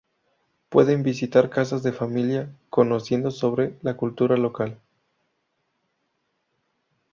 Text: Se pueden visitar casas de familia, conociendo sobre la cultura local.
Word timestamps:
Se 0.01 0.69
pueden 0.69 1.03
visitar 1.03 1.51
casas 1.51 1.83
de 1.83 1.93
familia, 1.93 2.49
conociendo 2.71 3.29
sobre 3.29 3.77
la 3.83 3.97
cultura 3.97 4.35
local. 4.35 4.81